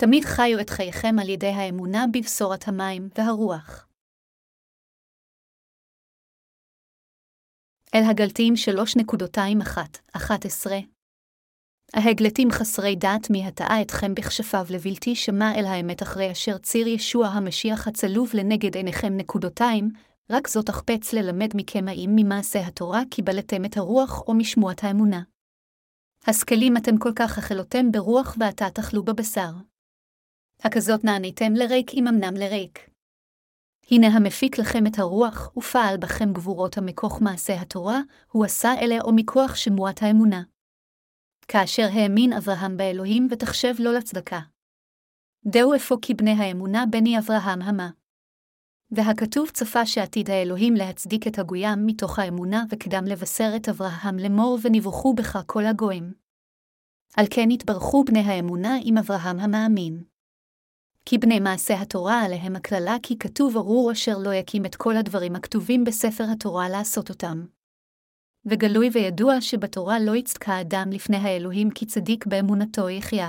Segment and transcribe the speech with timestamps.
[0.00, 3.88] תמיד חיו את חייכם על ידי האמונה בבשורת המים והרוח.
[7.94, 8.54] אל הגלתיים
[10.14, 10.18] 3.21-11
[11.94, 17.26] ההגלתים חסרי דעת מי הטעה אתכם בכשפיו לבלתי שמע אל האמת אחרי אשר ציר ישוע
[17.26, 19.88] המשיח הצלוב לנגד עיניכם נקודותיים,
[20.30, 25.22] רק זאת אחפץ ללמד מכם האם ממעשה התורה קיבלתם את הרוח או משמועת האמונה.
[26.26, 29.69] השכלים אתם כל כך החלותם ברוח ועתה תאכלו בבשר.
[30.64, 32.90] הכזאת נעניתם לריק אם אמנם לריק.
[33.90, 38.00] הנה המפיק לכם את הרוח, ופעל בכם גבורות המכוך מעשה התורה,
[38.32, 40.42] הוא עשה אלה או מכוח שמועת האמונה.
[41.48, 44.40] כאשר האמין אברהם באלוהים ותחשב לו לצדקה.
[45.46, 47.90] דהו אפוא כי בני האמונה בני אברהם המה.
[48.90, 55.14] והכתוב צפה שעתיד האלוהים להצדיק את הגוים מתוך האמונה וקדם לבשר את אברהם לאמור ונבוכו
[55.14, 56.12] בך כל הגויים.
[57.16, 60.09] על כן התברכו בני האמונה עם אברהם המאמין.
[61.10, 65.36] כי בני מעשה התורה עליהם הקללה כי כתוב ארור אשר לא יקים את כל הדברים
[65.36, 67.46] הכתובים בספר התורה לעשות אותם.
[68.46, 73.28] וגלוי וידוע שבתורה לא יצדקה אדם לפני האלוהים כי צדיק באמונתו יחיה.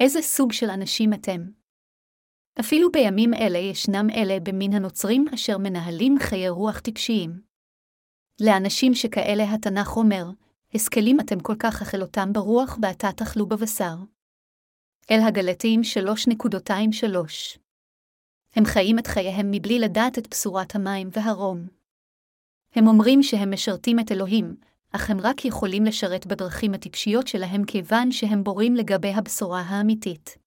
[0.00, 1.40] איזה סוג של אנשים אתם?
[2.60, 7.30] אפילו בימים אלה ישנם אלה במין הנוצרים אשר מנהלים חיי רוח טיפשיים.
[8.40, 10.24] לאנשים שכאלה התנ"ך אומר,
[10.74, 14.15] השכלים אתם כל כך אכלותם ברוח ועתה תאכלו בבשר.
[15.10, 17.58] אל הגלתיים 3.23
[18.54, 21.66] הם חיים את חייהם מבלי לדעת את בשורת המים והרום.
[22.74, 24.56] הם אומרים שהם משרתים את אלוהים,
[24.92, 30.38] אך הם רק יכולים לשרת בדרכים הטיפשיות שלהם כיוון שהם בורים לגבי הבשורה האמיתית.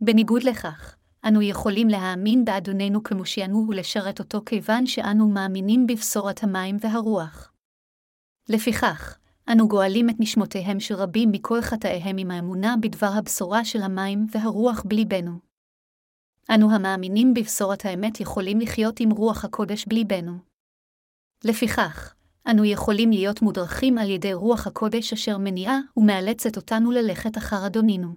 [0.00, 0.96] בניגוד לכך,
[1.28, 7.52] אנו יכולים להאמין באדוננו כמושיענו ולשרת אותו כיוון שאנו מאמינים בבשורת המים והרוח.
[8.48, 9.18] לפיכך,
[9.52, 14.82] אנו גואלים את נשמותיהם של רבים מכל חטאיהם עם האמונה בדבר הבשורה של המים והרוח
[14.86, 15.38] בליבנו.
[16.50, 20.32] אנו המאמינים בבשורת האמת יכולים לחיות עם רוח הקודש בליבנו.
[21.44, 22.14] לפיכך,
[22.50, 28.14] אנו יכולים להיות מודרכים על ידי רוח הקודש אשר מניעה ומאלצת אותנו ללכת אחר אדונינו.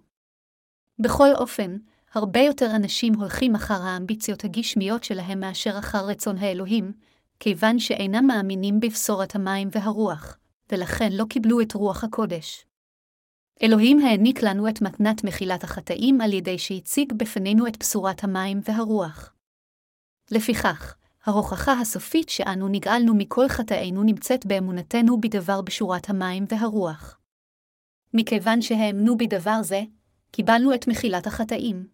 [1.00, 1.78] בכל אופן,
[2.14, 6.92] הרבה יותר אנשים הולכים אחר האמביציות הגשמיות שלהם מאשר אחר רצון האלוהים,
[7.40, 10.38] כיוון שאינם מאמינים בבשורת המים והרוח,
[10.72, 12.66] ולכן לא קיבלו את רוח הקודש.
[13.64, 19.34] אלוהים העניק לנו את מתנת מחילת החטאים על ידי שהציג בפנינו את בשורת המים והרוח.
[20.32, 20.96] לפיכך,
[21.26, 27.20] ההוכחה הסופית שאנו נגאלנו מכל חטאינו נמצאת באמונתנו בדבר בשורת המים והרוח.
[28.14, 29.82] מכיוון שהאמנו בדבר זה,
[30.32, 31.88] קיבלנו את מחילת החטאים.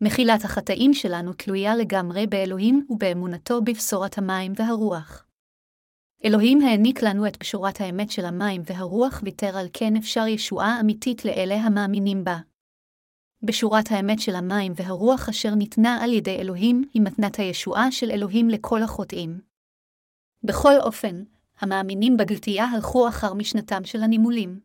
[0.00, 5.26] מחילת החטאים שלנו תלויה לגמרי באלוהים ובאמונתו בבשורת המים והרוח.
[6.24, 11.24] אלוהים העניק לנו את בשורת האמת של המים והרוח, ויתר על כן אפשר ישועה אמיתית
[11.24, 12.38] לאלה המאמינים בה.
[13.42, 18.48] בשורת האמת של המים והרוח אשר ניתנה על ידי אלוהים, היא מתנת הישועה של אלוהים
[18.48, 19.40] לכל החוטאים.
[20.44, 21.22] בכל אופן,
[21.60, 24.60] המאמינים בגלתייה הלכו אחר משנתם של הנימולים.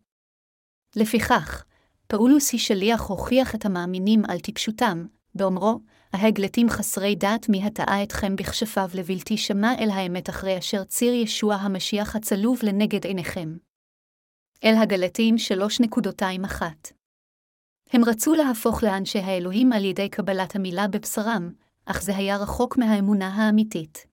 [0.95, 1.65] לפיכך,
[2.07, 5.79] פאולוס היא שליח הוכיח את המאמינים על טיפשותם, באומרו,
[6.13, 11.55] ההגלתים חסרי דעת מי הטעה אתכם בכשפיו לבלתי שמע אל האמת אחרי אשר ציר ישוע
[11.55, 13.57] המשיח הצלוב לנגד עיניכם.
[14.63, 15.35] אל הגלתים
[16.49, 16.61] 3.21
[17.93, 21.51] הם רצו להפוך לאנשי האלוהים על ידי קבלת המילה בבשרם,
[21.85, 24.07] אך זה היה רחוק מהאמונה האמיתית.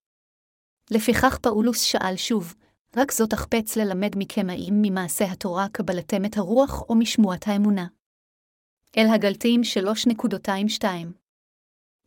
[0.91, 2.55] לפיכך פאולוס שאל שוב,
[2.97, 7.87] רק זאת אחפץ ללמד מכם האם ממעשה התורה קבלתם את הרוח או משמועת האמונה.
[8.97, 10.85] אל הגלתיים 3.22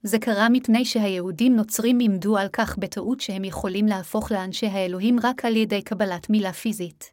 [0.07, 5.45] זה קרה מפני שהיהודים נוצרים עמדו על כך בטעות שהם יכולים להפוך לאנשי האלוהים רק
[5.45, 7.11] על ידי קבלת מילה פיזית.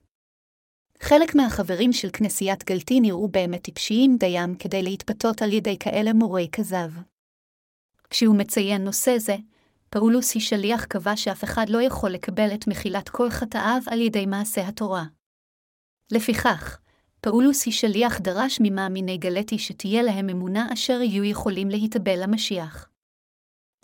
[1.01, 6.49] חלק מהחברים של כנסיית גלתי נראו באמת טיפשיים דיים כדי להתפתות על ידי כאלה מורי
[6.53, 6.91] כזב.
[8.11, 9.37] כשהוא מציין נושא זה,
[9.91, 14.27] פאולוס היא שליח קבע שאף אחד לא יכול לקבל את מחילת כל חטאיו על ידי
[14.27, 15.05] מעשה התורה.
[16.13, 16.79] לפיכך,
[17.25, 22.89] פאולוס היא שליח דרש ממאמיני גלתי שתהיה להם אמונה אשר יהיו יכולים להתאבל למשיח.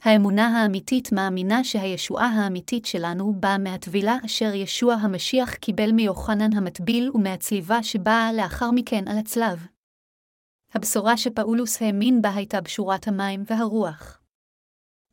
[0.03, 7.83] האמונה האמיתית מאמינה שהישועה האמיתית שלנו באה מהטבילה אשר ישוע המשיח קיבל מיוחנן המטביל ומהצליבה
[7.83, 9.67] שבאה לאחר מכן על הצלב.
[10.75, 14.21] הבשורה שפאולוס האמין בה הייתה בשורת המים והרוח.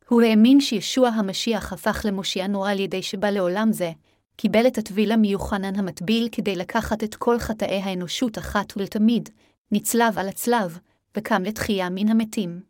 [0.09, 3.91] הוא האמין שישוע המשיח הפך למושיע נורא על ידי שבא לעולם זה,
[4.37, 9.29] קיבל את הטבילה מיוחנן המטביל כדי לקחת את כל חטאי האנושות אחת ולתמיד,
[9.71, 10.79] נצלב על הצלב,
[11.17, 12.61] וקם לתחייה מן המתים.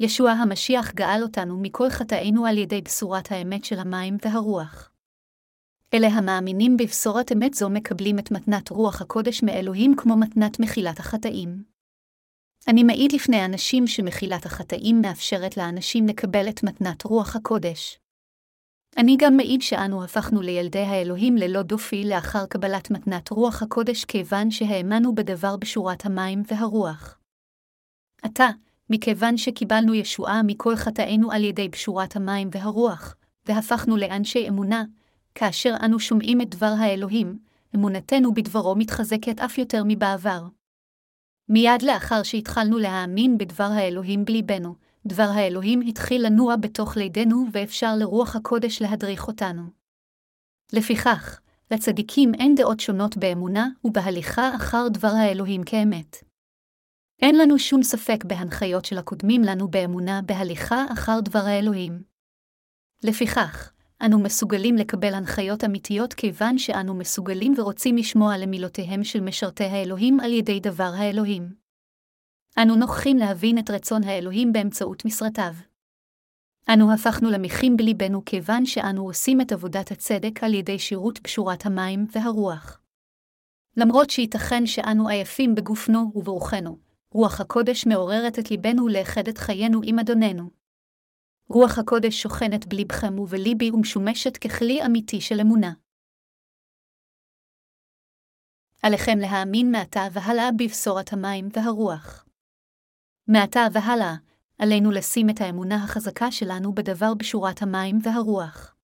[0.00, 4.90] ישוע המשיח גאל אותנו מכל חטאינו על ידי בשורת האמת של המים והרוח.
[5.94, 11.64] אלה המאמינים בבשורת אמת זו מקבלים את מתנת רוח הקודש מאלוהים כמו מתנת מחילת החטאים.
[12.68, 17.98] אני מעיד לפני אנשים שמחילת החטאים מאפשרת לאנשים לקבל את מתנת רוח הקודש.
[18.96, 24.50] אני גם מעיד שאנו הפכנו לילדי האלוהים ללא דופי לאחר קבלת מתנת רוח הקודש כיוון
[24.50, 27.18] שהאמנו בדבר בשורת המים והרוח.
[28.22, 28.48] עתה,
[28.90, 33.16] מכיוון שקיבלנו ישועה מכל חטאינו על ידי בשורת המים והרוח,
[33.46, 34.84] והפכנו לאנשי אמונה,
[35.34, 37.38] כאשר אנו שומעים את דבר האלוהים,
[37.74, 40.42] אמונתנו בדברו מתחזקת אף יותר מבעבר.
[41.48, 44.74] מיד לאחר שהתחלנו להאמין בדבר האלוהים בליבנו,
[45.06, 49.62] דבר האלוהים התחיל לנוע בתוך לידינו ואפשר לרוח הקודש להדריך אותנו.
[50.72, 51.40] לפיכך,
[51.70, 56.16] לצדיקים אין דעות שונות באמונה ובהליכה אחר דבר האלוהים כאמת.
[57.22, 62.02] אין לנו שום ספק בהנחיות של הקודמים לנו באמונה בהליכה אחר דבר האלוהים.
[63.04, 63.72] לפיכך,
[64.06, 70.32] אנו מסוגלים לקבל הנחיות אמיתיות כיוון שאנו מסוגלים ורוצים לשמוע למילותיהם של משרתי האלוהים על
[70.32, 71.61] ידי דבר האלוהים.
[72.58, 75.52] אנו נוכחים להבין את רצון האלוהים באמצעות משרתיו.
[76.68, 82.06] אנו הפכנו למיכים בליבנו כיוון שאנו עושים את עבודת הצדק על ידי שירות פשורת המים
[82.12, 82.80] והרוח.
[83.76, 86.78] למרות שייתכן שאנו עייפים בגופנו וברוחנו,
[87.12, 90.50] רוח הקודש מעוררת את ליבנו לאחד את חיינו עם אדוננו.
[91.48, 95.72] רוח הקודש שוכנת בליבכם ובליבי ומשמשת ככלי אמיתי של אמונה.
[98.82, 102.24] עליכם להאמין מעתה והלאה בבשורת המים והרוח.
[103.28, 104.14] מעתה והלאה,
[104.58, 108.74] עלינו לשים את האמונה החזקה שלנו בדבר בשורת המים והרוח.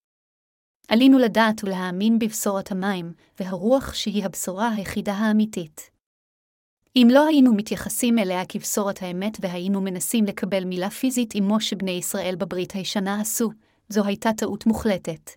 [0.88, 5.90] עלינו לדעת ולהאמין בבשורת המים והרוח שהיא הבשורה היחידה האמיתית.
[6.96, 12.34] אם לא היינו מתייחסים אליה כבשורת האמת והיינו מנסים לקבל מילה פיזית עמו שבני ישראל
[12.38, 13.50] בברית הישנה עשו,
[13.88, 15.30] זו הייתה טעות מוחלטת.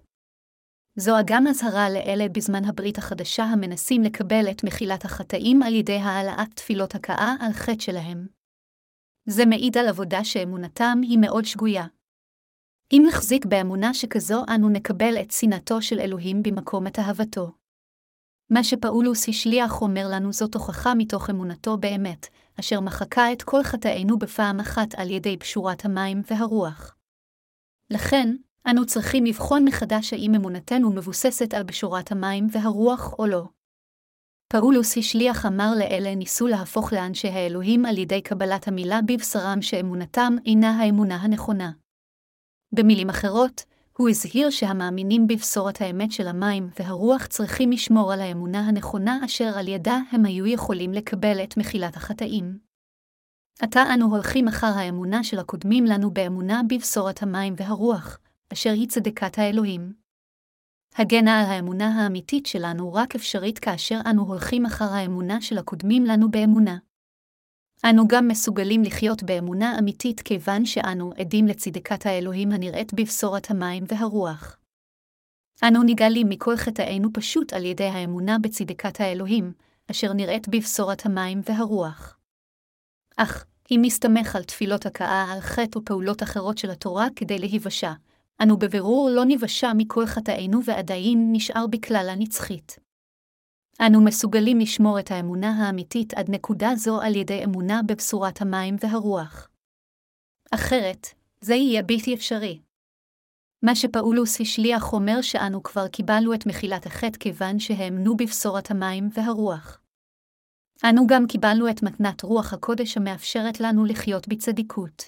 [0.95, 6.53] זו אגם אזהרה לאלה בזמן הברית החדשה המנסים לקבל את מחילת החטאים על ידי העלאת
[6.55, 8.40] תפילות הכאה על חטא שלהם.
[9.25, 11.85] זה מעיד על עבודה שאמונתם היא מאוד שגויה.
[12.91, 17.51] אם נחזיק באמונה שכזו, אנו נקבל את שנאתו של אלוהים במקום את אהבתו.
[18.49, 22.27] מה שפאולוס השליח אומר לנו זאת הוכחה מתוך אמונתו באמת,
[22.59, 26.95] אשר מחקה את כל חטאינו בפעם אחת על ידי פשורת המים והרוח.
[27.89, 28.35] לכן,
[28.69, 33.43] אנו צריכים לבחון מחדש האם אמונתנו מבוססת על בשורת המים והרוח או לא.
[34.51, 40.69] פאולוס השליח אמר לאלה ניסו להפוך לאנשי האלוהים על ידי קבלת המילה בבשרם שאמונתם אינה
[40.69, 41.71] האמונה הנכונה.
[42.75, 43.63] במילים אחרות,
[43.97, 49.67] הוא הזהיר שהמאמינים בבשורת האמת של המים והרוח צריכים לשמור על האמונה הנכונה אשר על
[49.67, 52.57] ידה הם היו יכולים לקבל את מחילת החטאים.
[53.61, 58.19] עתה אנו הולכים אחר האמונה של הקודמים לנו באמונה בבשורת המים והרוח,
[58.53, 60.00] אשר היא צדקת האלוהים.
[60.95, 66.31] הגנה על האמונה האמיתית שלנו רק אפשרית כאשר אנו הולכים אחר האמונה של הקודמים לנו
[66.31, 66.77] באמונה.
[67.89, 74.57] אנו גם מסוגלים לחיות באמונה אמיתית כיוון שאנו עדים לצדקת האלוהים הנראית בבשורת המים והרוח.
[75.63, 79.53] אנו נגאלים מכל חטאינו פשוט על ידי האמונה בצדקת האלוהים,
[79.91, 82.17] אשר נראית בבשורת המים והרוח.
[83.17, 87.91] אך, אם נסתמך על תפילות הכאה על חטא ופעולות אחרות של התורה כדי להיוושע,
[88.43, 92.79] אנו בבירור לא ניוושע מכל חטאינו ועדיין נשאר בכלל הנצחית.
[93.87, 99.49] אנו מסוגלים לשמור את האמונה האמיתית עד נקודה זו על ידי אמונה בבשורת המים והרוח.
[100.51, 101.07] אחרת,
[101.41, 102.59] זה יהיה בלתי אפשרי.
[103.63, 109.81] מה שפאולוס השליח אומר שאנו כבר קיבלנו את מחילת החטא כיוון שהאמנו בבשורת המים והרוח.
[110.89, 115.03] אנו גם קיבלנו את מתנת רוח הקודש המאפשרת לנו לחיות בצדיקות.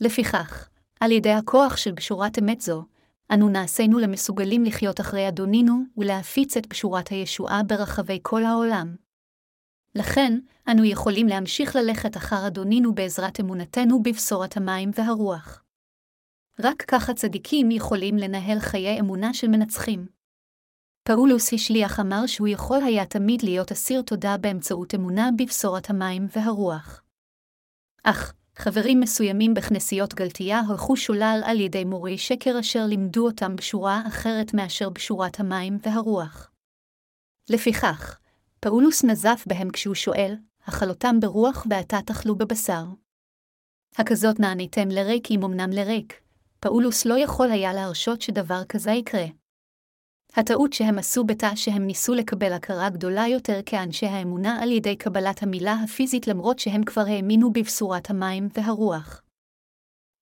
[0.00, 0.68] לפיכך,
[1.04, 2.84] על ידי הכוח של בשורת אמת זו,
[3.32, 8.96] אנו נעשינו למסוגלים לחיות אחרי אדונינו ולהפיץ את פשורת הישועה ברחבי כל העולם.
[9.94, 10.38] לכן,
[10.70, 15.64] אנו יכולים להמשיך ללכת אחר אדונינו בעזרת אמונתנו בבשורת המים והרוח.
[16.60, 20.06] רק ככה צדיקים יכולים לנהל חיי אמונה של מנצחים.
[21.08, 27.02] פאולוס השליח אמר שהוא יכול היה תמיד להיות אסיר תודה באמצעות אמונה בבשורת המים והרוח.
[28.04, 34.02] אך, חברים מסוימים בכנסיות גלתייה הלכו שולל על ידי מורי שקר אשר לימדו אותם בשורה
[34.06, 36.50] אחרת מאשר בשורת המים והרוח.
[37.50, 38.18] לפיכך,
[38.60, 40.34] פאולוס נזף בהם כשהוא שואל,
[40.68, 42.84] אכלותם ברוח ועתה תאכלו בבשר.
[43.96, 46.20] הכזאת נעניתם לריק אם אמנם לריק,
[46.60, 49.26] פאולוס לא יכול היה להרשות שדבר כזה יקרה.
[50.36, 55.42] הטעות שהם עשו בתא שהם ניסו לקבל הכרה גדולה יותר כאנשי האמונה על ידי קבלת
[55.42, 59.22] המילה הפיזית למרות שהם כבר האמינו בבשורת המים והרוח.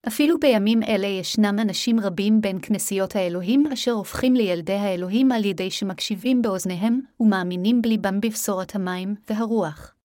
[0.07, 5.71] אפילו בימים אלה ישנם אנשים רבים בין כנסיות האלוהים אשר הופכים לילדי האלוהים על ידי
[5.71, 9.95] שמקשיבים באוזניהם ומאמינים בליבם בבשורת המים והרוח.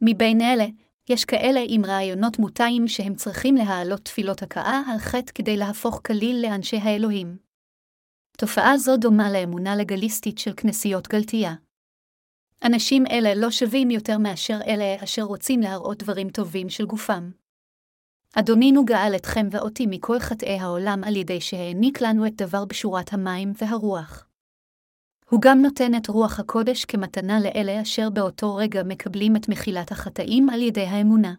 [0.00, 0.66] מבין אלה,
[1.08, 6.42] יש כאלה עם רעיונות מוטעים שהם צריכים להעלות תפילות הכאה על חטא כדי להפוך כליל
[6.42, 7.41] לאנשי האלוהים.
[8.42, 11.54] תופעה זו דומה לאמונה לגליסטית של כנסיות גלתייה.
[12.64, 17.30] אנשים אלה לא שווים יותר מאשר אלה אשר רוצים להראות דברים טובים של גופם.
[18.34, 23.52] אדונינו גאל אתכם ואותי מכל חטאי העולם על ידי שהעניק לנו את דבר בשורת המים
[23.58, 24.28] והרוח.
[25.30, 30.50] הוא גם נותן את רוח הקודש כמתנה לאלה אשר באותו רגע מקבלים את מחילת החטאים
[30.50, 31.34] על ידי האמונה.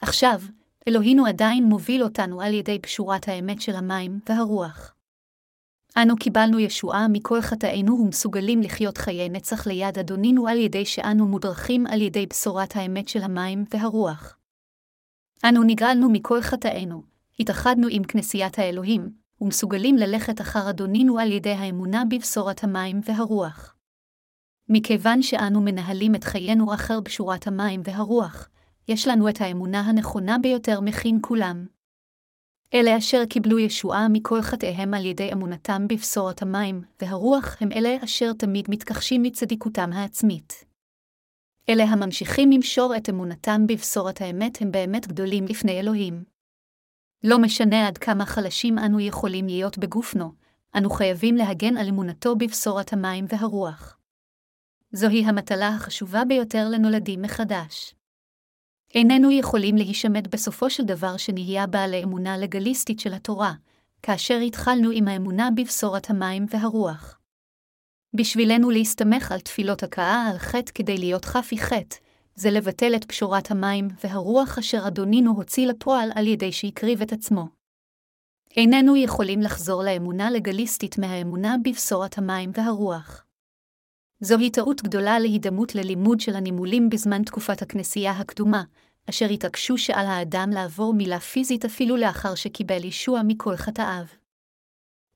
[0.00, 0.40] עכשיו,
[0.88, 4.94] אלוהינו עדיין מוביל אותנו על ידי פשורת האמת של המים והרוח.
[5.96, 11.86] אנו קיבלנו ישועה מכל חטאינו ומסוגלים לחיות חיי נצח ליד אדונינו על ידי שאנו מודרכים
[11.86, 14.38] על ידי בשורת האמת של המים והרוח.
[15.44, 17.02] אנו נגאלנו מכל חטאינו,
[17.40, 23.74] התאחדנו עם כנסיית האלוהים, ומסוגלים ללכת אחר אדונינו על ידי האמונה בבשורת המים והרוח.
[24.68, 28.48] מכיוון שאנו מנהלים את חיינו אחר בשורת המים והרוח,
[28.88, 31.66] יש לנו את האמונה הנכונה ביותר מכין כולם.
[32.74, 38.32] אלה אשר קיבלו ישועה מכל חטאיהם על ידי אמונתם בבשורת המים והרוח הם אלה אשר
[38.32, 40.64] תמיד מתכחשים מצדיקותם העצמית.
[41.68, 46.24] אלה הממשיכים למשור את אמונתם בבשורת האמת הם באמת גדולים לפני אלוהים.
[47.24, 50.32] לא משנה עד כמה חלשים אנו יכולים להיות בגופנו,
[50.76, 53.98] אנו חייבים להגן על אמונתו בבשורת המים והרוח.
[54.92, 57.94] זוהי המטלה החשובה ביותר לנולדים מחדש.
[58.94, 63.52] איננו יכולים להישמט בסופו של דבר שנהיה בעלי אמונה לגליסטית של התורה,
[64.02, 67.18] כאשר התחלנו עם האמונה בבשורת המים והרוח.
[68.16, 71.96] בשבילנו להסתמך על תפילות הכאה על חטא כדי להיות חפי חטא,
[72.34, 77.48] זה לבטל את פשורת המים והרוח אשר אדונינו הוציא לפועל על ידי שהקריב את עצמו.
[78.56, 83.24] איננו יכולים לחזור לאמונה לגליסטית מהאמונה בבשורת המים והרוח.
[84.24, 88.62] זוהי טעות גדולה להידמות ללימוד של הנימולים בזמן תקופת הכנסייה הקדומה,
[89.10, 94.04] אשר התעקשו שעל האדם לעבור מילה פיזית אפילו לאחר שקיבל ישוע מכל חטאיו.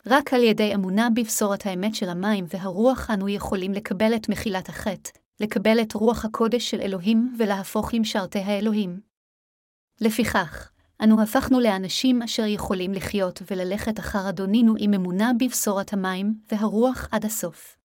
[0.07, 5.11] רק על ידי אמונה בבשורת האמת של המים והרוח אנו יכולים לקבל את מחילת החטא,
[5.41, 9.01] לקבל את רוח הקודש של אלוהים ולהפוך למשרתי האלוהים.
[10.01, 10.71] לפיכך,
[11.03, 17.25] אנו הפכנו לאנשים אשר יכולים לחיות וללכת אחר אדונינו עם אמונה בבשורת המים והרוח עד
[17.25, 17.76] הסוף.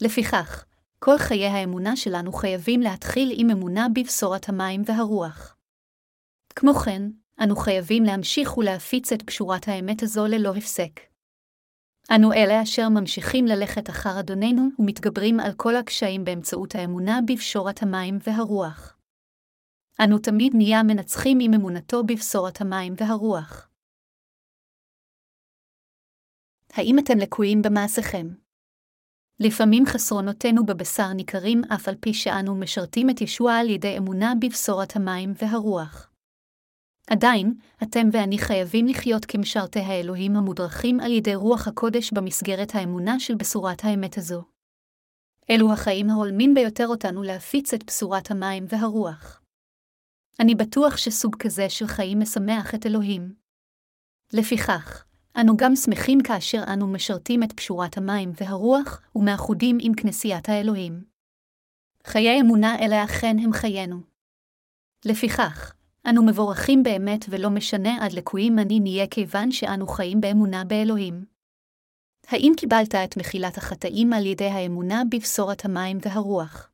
[0.00, 0.64] לפיכך,
[0.98, 5.56] כל חיי האמונה שלנו חייבים להתחיל עם אמונה בבשורת המים והרוח.
[6.56, 7.02] כמו כן,
[7.44, 11.00] אנו חייבים להמשיך ולהפיץ את פשורת האמת הזו ללא הפסק.
[12.16, 18.18] אנו אלה אשר ממשיכים ללכת אחר אדוננו ומתגברים על כל הקשיים באמצעות האמונה בבשורת המים
[18.26, 18.96] והרוח.
[20.04, 23.68] אנו תמיד נהיה מנצחים עם אמונתו בבשורת המים והרוח.
[26.72, 28.43] האם אתם לקויים במעשיכם?
[29.40, 34.96] לפעמים חסרונותינו בבשר ניכרים אף על פי שאנו משרתים את ישוע על ידי אמונה בבשורת
[34.96, 36.10] המים והרוח.
[37.10, 43.34] עדיין, אתם ואני חייבים לחיות כמשרתי האלוהים המודרכים על ידי רוח הקודש במסגרת האמונה של
[43.34, 44.44] בשורת האמת הזו.
[45.50, 49.40] אלו החיים ההולמים ביותר אותנו להפיץ את בשורת המים והרוח.
[50.40, 53.34] אני בטוח שסוג כזה של חיים משמח את אלוהים.
[54.32, 55.04] לפיכך,
[55.40, 61.04] אנו גם שמחים כאשר אנו משרתים את פשורת המים והרוח ומאחודים עם כנסיית האלוהים.
[62.04, 63.96] חיי אמונה אלה אכן הם חיינו.
[65.04, 65.74] לפיכך,
[66.10, 71.24] אנו מבורכים באמת ולא משנה עד לקויים אני נהיה כיוון שאנו חיים באמונה באלוהים.
[72.26, 76.70] האם קיבלת את מחילת החטאים על ידי האמונה בבשורת המים והרוח?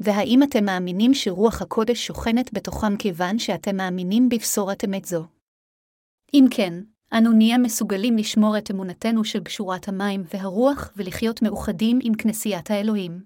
[0.00, 5.24] והאם אתם מאמינים שרוח הקודש שוכנת בתוכם כיוון שאתם מאמינים בבשורת אמת זו?
[6.34, 6.74] אם כן,
[7.12, 13.24] אנו נהיה מסוגלים לשמור את אמונתנו של גשורת המים והרוח ולחיות מאוחדים עם כנסיית האלוהים.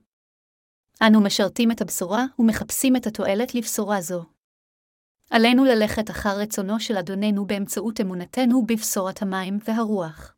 [1.07, 4.25] אנו משרתים את הבשורה ומחפשים את התועלת לבשורה זו.
[5.31, 10.35] עלינו ללכת אחר רצונו של אדוננו באמצעות אמונתנו בבשורת המים והרוח.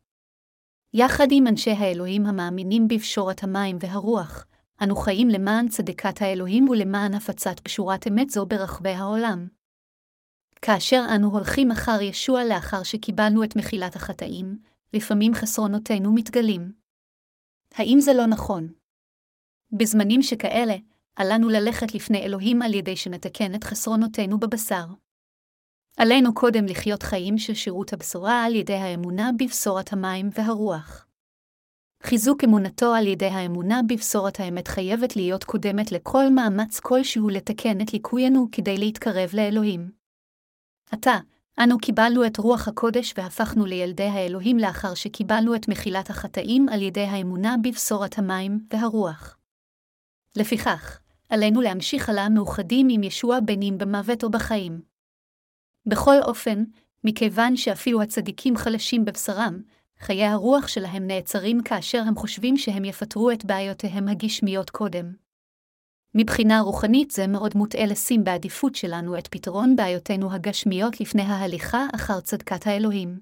[0.95, 4.47] יחד עם אנשי האלוהים המאמינים בבשורת המים והרוח,
[4.83, 9.49] אנו חיים למען צדקת האלוהים ולמען הפצת בשורת אמת זו ברחבי העולם.
[10.67, 14.59] כאשר אנו הולכים אחר ישוע לאחר שקיבלנו את מחילת החטאים,
[14.93, 16.73] לפעמים חסרונותינו מתגלים.
[17.75, 18.69] האם זה לא נכון?
[19.73, 20.75] בזמנים שכאלה,
[21.17, 24.85] עלינו ללכת לפני אלוהים על ידי שנתקן את חסרונותינו בבשר.
[25.97, 31.07] עלינו קודם לחיות חיים של שירות הבשורה על ידי האמונה בבשורת המים והרוח.
[32.03, 37.93] חיזוק אמונתו על ידי האמונה בבשורת האמת חייבת להיות קודמת לכל מאמץ כלשהו לתקן את
[37.93, 40.04] ליקויינו כדי להתקרב לאלוהים.
[40.91, 41.19] עתה,
[41.59, 47.05] אנו קיבלנו את רוח הקודש והפכנו לילדי האלוהים לאחר שקיבלנו את מחילת החטאים על ידי
[47.05, 49.39] האמונה בבשורת המים והרוח.
[50.37, 50.99] לפיכך,
[51.29, 54.81] עלינו להמשיך הלאה מאוחדים עם ישוע אם במוות או בחיים.
[55.87, 56.65] בכל אופן,
[57.05, 59.63] מכיוון שאפילו הצדיקים חלשים בבשרם,
[60.01, 65.24] חיי הרוח שלהם נעצרים כאשר הם חושבים שהם יפתרו את בעיותיהם הגשמיות קודם.
[66.17, 72.21] מבחינה רוחנית זה מאוד מוטעה לשים בעדיפות שלנו את פתרון בעיותינו הגשמיות לפני ההליכה אחר
[72.21, 73.21] צדקת האלוהים.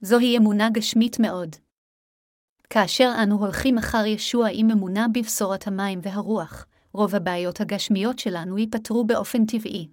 [0.00, 1.56] זוהי אמונה גשמית מאוד.
[2.70, 9.04] כאשר אנו הולכים אחר ישוע עם אמונה בבשורת המים והרוח, רוב הבעיות הגשמיות שלנו ייפתרו
[9.06, 9.88] באופן טבעי.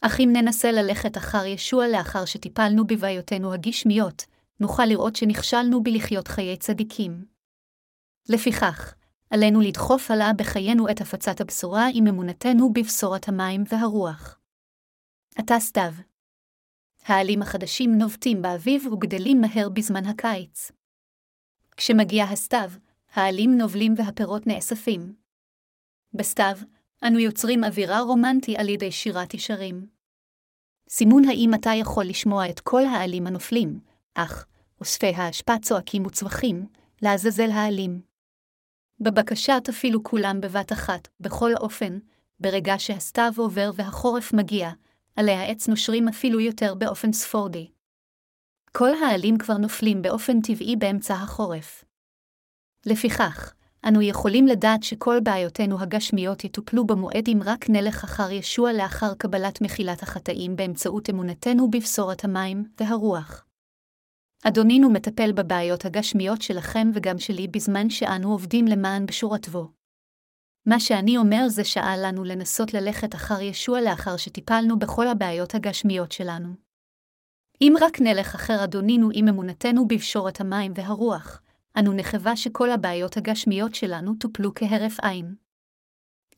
[0.00, 4.24] אך אם ננסה ללכת אחר ישוע לאחר שטיפלנו בבעיותינו הגשמיות,
[4.60, 7.24] נוכל לראות שנכשלנו בלחיות חיי צדיקים.
[8.28, 8.94] לפיכך,
[9.30, 14.38] עלינו לדחוף הלאה בחיינו את הפצת הבשורה עם אמונתנו בבשורת המים והרוח.
[15.36, 15.92] עתה סתיו.
[17.04, 20.72] העלים החדשים נובטים באביב וגדלים מהר בזמן הקיץ.
[21.76, 22.70] כשמגיע הסתיו,
[23.12, 25.14] העלים נובלים והפירות נאספים.
[26.14, 26.56] בסתיו,
[27.06, 29.86] אנו יוצרים אווירה רומנטי על ידי שירת ישרים.
[30.88, 33.80] סימון האם אתה יכול לשמוע את כל העלים הנופלים,
[34.14, 34.46] אך
[34.80, 36.66] אוספי האשפה צועקים וצווחים,
[37.02, 38.00] לעזאזל העלים.
[39.00, 41.98] בבקשה תפעילו כולם בבת אחת, בכל אופן,
[42.40, 44.70] ברגע שהסתיו עובר והחורף מגיע,
[45.16, 47.70] עלי העץ נושרים אפילו יותר באופן ספורדי.
[48.72, 51.84] כל העלים כבר נופלים באופן טבעי באמצע החורף.
[52.86, 53.54] לפיכך,
[53.88, 59.60] אנו יכולים לדעת שכל בעיותינו הגשמיות יטופלו במועד אם רק נלך אחר ישוע לאחר קבלת
[59.60, 63.45] מחילת החטאים באמצעות אמונתנו בבשורת המים והרוח.
[64.48, 69.72] אדונינו מטפל בבעיות הגשמיות שלכם וגם שלי בזמן שאנו עובדים למען בשורתו.
[70.66, 76.12] מה שאני אומר זה שעה לנו לנסות ללכת אחר ישוע לאחר שטיפלנו בכל הבעיות הגשמיות
[76.12, 76.48] שלנו.
[77.60, 81.42] אם רק נלך אחר אדונינו עם אמונתנו בפשורת המים והרוח,
[81.78, 85.34] אנו נחווה שכל הבעיות הגשמיות שלנו טופלו כהרף עין.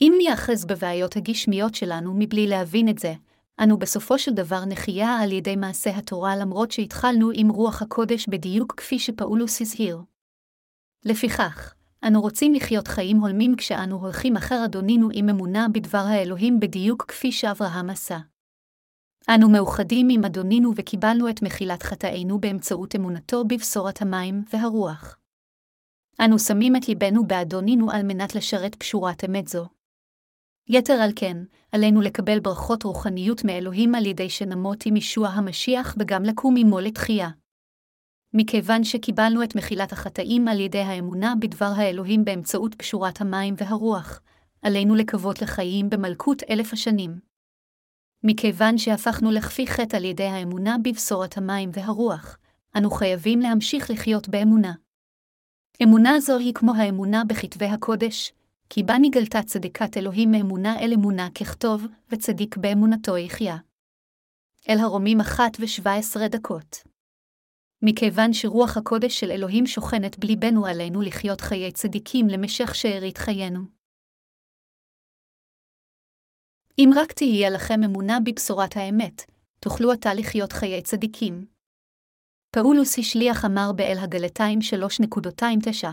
[0.00, 3.14] אם ניאחז בבעיות הגשמיות שלנו מבלי להבין את זה,
[3.62, 8.74] אנו בסופו של דבר נחיה על ידי מעשה התורה למרות שהתחלנו עם רוח הקודש בדיוק
[8.76, 10.02] כפי שפאולוס הזהיר.
[11.04, 17.04] לפיכך, אנו רוצים לחיות חיים הולמים כשאנו הולכים אחר אדונינו עם אמונה בדבר האלוהים בדיוק
[17.08, 18.18] כפי שאברהם עשה.
[19.34, 25.18] אנו מאוחדים עם אדונינו וקיבלנו את מחילת חטאינו באמצעות אמונתו בבשורת המים והרוח.
[26.24, 29.77] אנו שמים את ליבנו באדונינו על מנת לשרת פשורת אמת זו.
[30.68, 31.36] יתר על כן,
[31.72, 37.28] עלינו לקבל ברכות רוחניות מאלוהים על ידי שנמות עם ישוע המשיח וגם לקום עמו לתחייה.
[38.34, 44.20] מכיוון שקיבלנו את מחילת החטאים על ידי האמונה בדבר האלוהים באמצעות פשורת המים והרוח,
[44.62, 47.18] עלינו לקוות לחיים במלכות אלף השנים.
[48.24, 52.38] מכיוון שהפכנו לכפי חטא על ידי האמונה בבשורת המים והרוח,
[52.76, 54.72] אנו חייבים להמשיך לחיות באמונה.
[55.82, 58.32] אמונה זו היא כמו האמונה בכתבי הקודש,
[58.70, 63.56] כי בה נגלתה צדיקת אלוהים מאמונה אל אמונה ככתוב, וצדיק באמונתו יחיה.
[64.68, 66.76] אל הרומים אחת ושבע עשרה דקות.
[67.82, 73.60] מכיוון שרוח הקודש של אלוהים שוכנת בליבנו עלינו לחיות חיי צדיקים למשך שארית חיינו.
[76.78, 79.22] אם רק תהיה לכם אמונה בבשורת האמת,
[79.60, 81.46] תוכלו עתה לחיות חיי צדיקים.
[82.50, 85.88] פאולוס השליח אמר באל הגלתיים 3.29,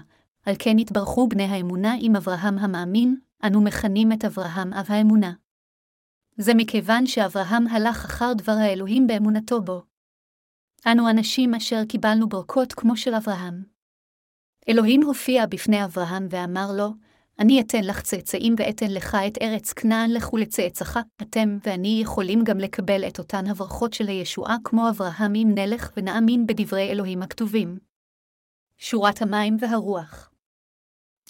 [0.46, 5.34] על כן התברכו בני האמונה עם אברהם המאמין, אנו מכנים את אברהם אב האמונה.
[6.38, 9.84] זה מכיוון שאברהם הלך אחר דבר האלוהים באמונתו בו.
[10.88, 13.64] אנו אנשים אשר קיבלנו ברכות כמו של אברהם.
[14.70, 16.90] אלוהים הופיע בפני אברהם ואמר לו,
[17.40, 22.58] אני אתן לך צאצאים ואתן לך את ארץ כנען לך ולצאצאך, אתם ואני יכולים גם
[22.58, 27.78] לקבל את אותן הברכות של הישועה כמו אברהם אם נלך ונאמין בדברי אלוהים הכתובים.
[28.78, 30.35] שורת המים והרוח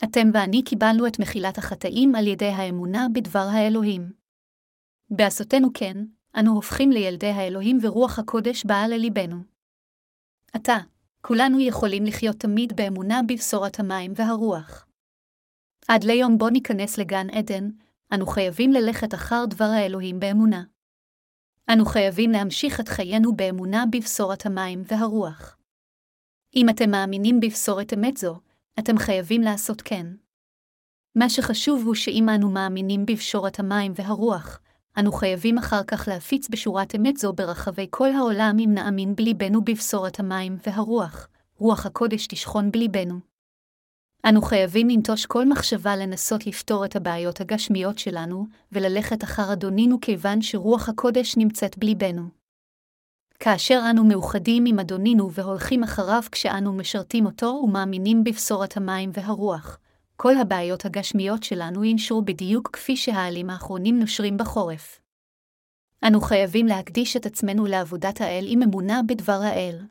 [0.03, 4.12] אתם ואני קיבלנו את מחילת החטאים על ידי האמונה בדבר האלוהים.
[5.10, 5.97] בעשותנו כן,
[6.39, 9.38] אנו הופכים לילדי האלוהים ורוח הקודש באה לליבנו.
[10.53, 10.77] עתה,
[11.21, 14.88] כולנו יכולים לחיות תמיד באמונה בבשורת המים והרוח.
[15.88, 17.69] עד ליום בו ניכנס לגן עדן,
[18.13, 20.63] אנו חייבים ללכת אחר דבר האלוהים באמונה.
[21.73, 25.58] אנו חייבים להמשיך את חיינו באמונה בבשורת המים והרוח.
[26.55, 28.39] אם אתם מאמינים בבשורת אמת זו,
[28.79, 30.07] אתם חייבים לעשות כן.
[31.15, 34.59] מה שחשוב הוא שאם אנו מאמינים בפשורת המים והרוח,
[34.99, 40.19] אנו חייבים אחר כך להפיץ בשורת אמת זו ברחבי כל העולם אם נאמין בליבנו בבשורת
[40.19, 43.19] המים והרוח, רוח הקודש תשכון בליבנו.
[44.29, 50.41] אנו חייבים לנטוש כל מחשבה לנסות לפתור את הבעיות הגשמיות שלנו, וללכת אחר אדונינו כיוון
[50.41, 52.44] שרוח הקודש נמצאת בליבנו.
[53.39, 59.80] כאשר אנו מאוחדים עם אדונינו והולכים אחריו כשאנו משרתים אותו ומאמינים בבשורת המים והרוח,
[60.15, 65.02] כל הבעיות הגשמיות שלנו ינשרו בדיוק כפי שהעלים האחרונים נושרים בחורף.
[66.08, 69.82] אנו חייבים להקדיש את עצמנו לעבודת האל עם אמונה בדבר האל.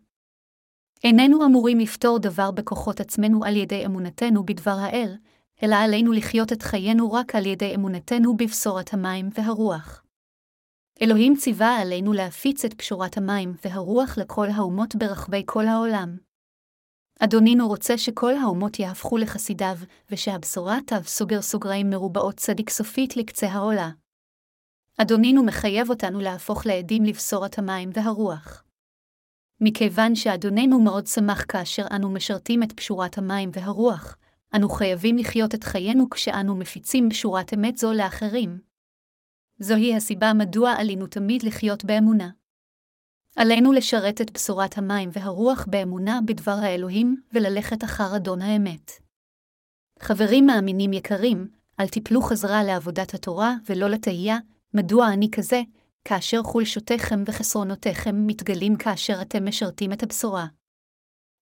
[1.04, 5.16] איננו אמורים לפתור דבר בכוחות עצמנו על ידי אמונתנו בדבר האל,
[5.62, 10.03] אלא עלינו לחיות את חיינו רק על ידי אמונתנו בבשורת המים והרוח.
[11.02, 16.16] אלוהים ציווה עלינו להפיץ את פשורת המים והרוח לכל האומות ברחבי כל העולם.
[17.20, 19.76] אדונינו רוצה שכל האומות יהפכו לחסידיו,
[20.10, 23.90] ושהבשורה תו סוגר סוגריים מרובעות צדיק סופית לקצה העולה.
[24.98, 28.64] אדונינו מחייב אותנו להפוך לעדים לבשורת המים והרוח.
[29.60, 34.16] מכיוון שאדוננו מאוד שמח כאשר אנו משרתים את פשורת המים והרוח,
[34.56, 38.73] אנו חייבים לחיות את חיינו כשאנו מפיצים בשורת אמת זו לאחרים.
[39.58, 42.30] זוהי הסיבה מדוע עלינו תמיד לחיות באמונה.
[43.36, 48.90] עלינו לשרת את בשורת המים והרוח באמונה בדבר האלוהים וללכת אחר אדון האמת.
[50.00, 51.48] חברים מאמינים יקרים,
[51.80, 54.38] אל תיפלו חזרה לעבודת התורה ולא לתהייה,
[54.74, 55.62] מדוע אני כזה,
[56.04, 60.46] כאשר חולשותיכם וחסרונותיכם מתגלים כאשר אתם משרתים את הבשורה.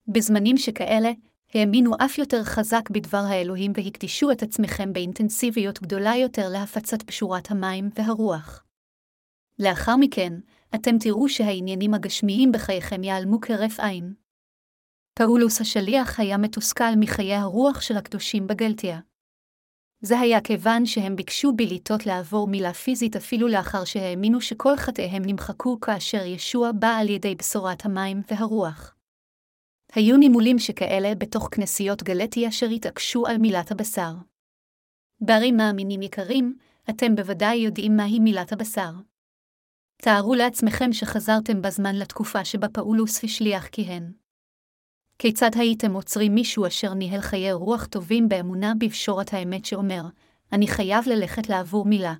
[0.08, 1.10] בזמנים שכאלה,
[1.54, 7.90] האמינו אף יותר חזק בדבר האלוהים והקדישו את עצמכם באינטנסיביות גדולה יותר להפצת פשורת המים
[7.94, 8.64] והרוח.
[9.58, 10.32] לאחר מכן,
[10.74, 14.14] אתם תראו שהעניינים הגשמיים בחייכם ייעלמו כרף עין.
[15.14, 19.00] פאולוס השליח היה מתוסכל מחיי הרוח של הקדושים בגלתיה.
[20.00, 25.80] זה היה כיוון שהם ביקשו בליטות לעבור מילה פיזית אפילו לאחר שהאמינו שכל חטאיהם נמחקו
[25.80, 28.94] כאשר ישוע בא על ידי בשורת המים והרוח.
[29.94, 34.12] היו נימולים שכאלה בתוך כנסיות גלטי אשר התעקשו על מילת הבשר.
[35.20, 36.56] בערים מאמינים יקרים,
[36.90, 38.90] אתם בוודאי יודעים מהי מילת הבשר.
[39.96, 44.12] תארו לעצמכם שחזרתם בזמן לתקופה שבה פאולוס השליח כיהן.
[45.18, 50.02] כיצד הייתם עוצרים מישהו אשר ניהל חיי רוח טובים באמונה בבשורת האמת שאומר,
[50.52, 52.14] אני חייב ללכת לעבור מילה.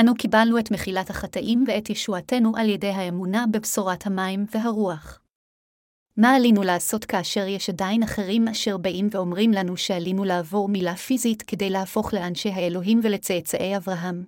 [0.00, 5.21] אנו קיבלנו את מחילת החטאים ואת ישועתנו על ידי האמונה בבשורת המים והרוח.
[6.16, 11.42] מה עלינו לעשות כאשר יש עדיין אחרים אשר באים ואומרים לנו שעלינו לעבור מילה פיזית
[11.42, 14.24] כדי להפוך לאנשי האלוהים ולצאצאי אברהם?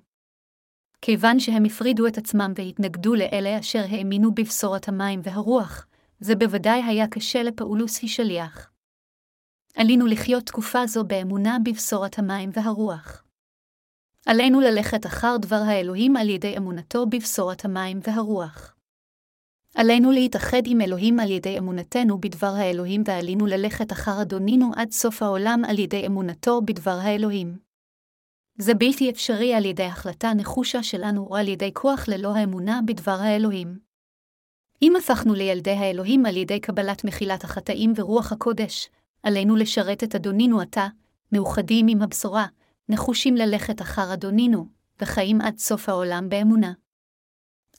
[1.02, 5.86] כיוון שהם הפרידו את עצמם והתנגדו לאלה אשר האמינו בבשורת המים והרוח,
[6.20, 8.70] זה בוודאי היה קשה לפאולוס השליח.
[9.76, 13.24] עלינו לחיות תקופה זו באמונה בבשורת המים והרוח.
[14.26, 18.73] עלינו ללכת אחר דבר האלוהים על ידי אמונתו בבשורת המים והרוח.
[19.74, 25.22] עלינו להתאחד עם אלוהים על ידי אמונתנו בדבר האלוהים ועלינו ללכת אחר אדונינו עד סוף
[25.22, 27.58] העולם על ידי אמונתו בדבר האלוהים.
[28.58, 33.16] זה בלתי אפשרי על ידי החלטה נחושה שלנו או על ידי כוח ללא האמונה בדבר
[33.20, 33.78] האלוהים.
[34.82, 38.88] אם הפכנו לילדי האלוהים על ידי קבלת מחילת החטאים ורוח הקודש,
[39.22, 40.88] עלינו לשרת את אדונינו עתה,
[41.32, 42.46] מאוחדים עם הבשורה,
[42.88, 44.66] נחושים ללכת אחר אדונינו,
[45.02, 46.72] וחיים עד סוף העולם באמונה.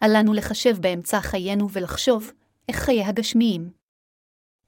[0.04, 2.32] אל לנו לחשב באמצע חיינו ולחשוב,
[2.70, 3.70] איך חיי הגשמיים.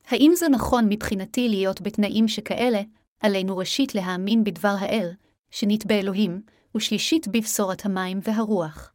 [0.08, 2.82] האם זה נכון מבחינתי להיות בתנאים שכאלה,
[3.20, 5.12] עלינו ראשית להאמין בדבר האל,
[5.52, 6.42] שנית באלוהים,
[6.78, 8.94] ושלישית בבשורת המים והרוח.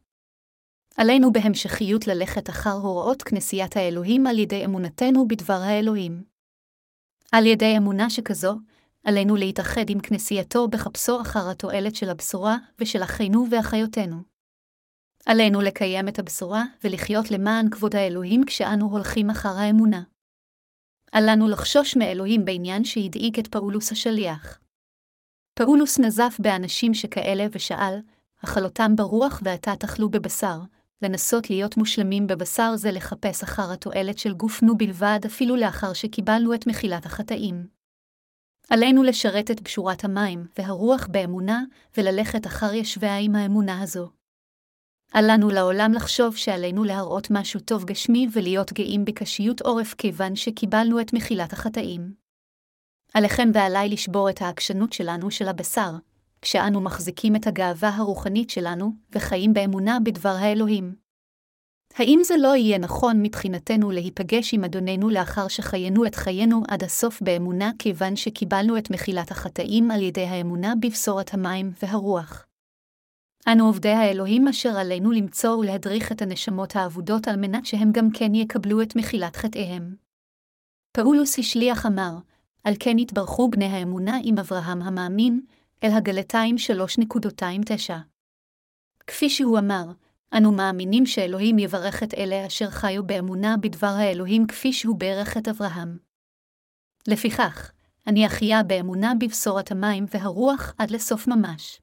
[0.97, 6.23] עלינו בהמשכיות ללכת אחר הוראות כנסיית האלוהים על ידי אמונתנו בדבר האלוהים.
[7.31, 8.55] על ידי אמונה שכזו,
[9.03, 14.32] עלינו להתאחד עם כנסייתו בחפשו אחר התועלת של הבשורה ושל אחינו ואחיותינו.
[15.25, 20.03] עלינו לקיים את הבשורה ולחיות למען כבוד האלוהים כשאנו הולכים אחר האמונה.
[21.15, 24.59] אל לנו לחשוש מאלוהים בעניין שהדאיג את פאולוס השליח.
[25.53, 27.99] פאולוס נזף באנשים שכאלה ושאל,
[28.43, 30.59] אכלותם ברוח ועתה תאכלו בבשר,
[31.01, 36.67] לנסות להיות מושלמים בבשר זה לחפש אחר התועלת של גופנו בלבד אפילו לאחר שקיבלנו את
[36.67, 37.67] מחילת החטאים.
[38.69, 41.63] עלינו לשרת את פשורת המים והרוח באמונה,
[41.97, 44.22] וללכת אחר ישביה עם האמונה הזו.
[45.15, 51.01] אל לנו לעולם לחשוב שעלינו להראות משהו טוב גשמי ולהיות גאים בקשיות עורף כיוון שקיבלנו
[51.01, 52.13] את מחילת החטאים.
[53.13, 55.91] עליכם ועליי לשבור את העקשנות שלנו של הבשר,
[56.41, 60.95] כשאנו מחזיקים את הגאווה הרוחנית שלנו, וחיים באמונה בדבר האלוהים.
[61.95, 67.21] האם זה לא יהיה נכון מבחינתנו להיפגש עם אדוננו לאחר שחיינו את חיינו עד הסוף
[67.21, 72.45] באמונה, כיוון שקיבלנו את מחילת החטאים על ידי האמונה בבשורת המים והרוח?
[73.47, 78.35] אנו עובדי האלוהים אשר עלינו למצוא ולהדריך את הנשמות האבודות על מנת שהם גם כן
[78.35, 79.95] יקבלו את מחילת חטאיהם.
[80.91, 82.17] פאולוס השליח אמר,
[82.63, 85.41] על כן התברכו בני האמונה עם אברהם המאמין,
[85.83, 87.93] אל הגלתיים 3.29.
[89.07, 89.91] כפי שהוא אמר,
[90.37, 95.47] אנו מאמינים שאלוהים יברך את אלה אשר חיו באמונה בדבר האלוהים כפי שהוא ברך את
[95.47, 95.97] אברהם.
[97.07, 97.71] לפיכך,
[98.07, 101.82] אני אחיה באמונה בבשורת המים והרוח עד לסוף ממש.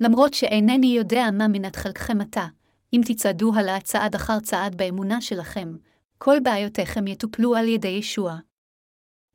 [0.00, 2.46] למרות שאינני יודע מה מנת חלקכם עתה,
[2.92, 5.76] אם תצעדו הלאה צעד אחר צעד באמונה שלכם,
[6.18, 8.36] כל בעיותיכם יטופלו על ידי ישוע.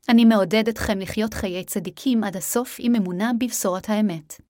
[0.09, 4.41] אני מעודד אתכם לחיות חיי צדיקים עד הסוף עם אמונה בבשורת האמת.